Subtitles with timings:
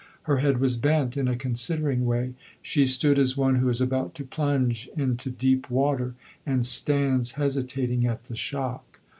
[0.23, 4.15] Her head was bent in a considering way; she stood as one who is about
[4.15, 8.99] to plunge into deep water, and stands hesitating at the shock.